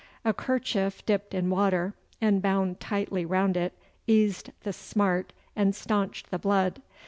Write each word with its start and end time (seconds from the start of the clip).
A 0.25 0.33
kerchief 0.33 1.05
dipped 1.05 1.35
in 1.35 1.51
water 1.51 1.93
and 2.19 2.41
bound 2.41 2.79
tightly 2.79 3.23
round 3.23 3.55
it 3.55 3.73
eased 4.07 4.49
the 4.63 4.73
smart 4.73 5.31
and 5.55 5.75
stanched 5.75 6.31
the 6.31 6.39
blood. 6.39 6.81